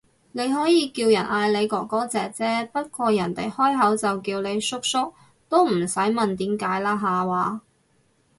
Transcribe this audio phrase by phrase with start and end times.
[0.31, 5.13] 你可以叫人嗌你哥哥姐姐，不過人哋開口就叫你叔叔，
[5.47, 7.61] 都唔使問點解啦下話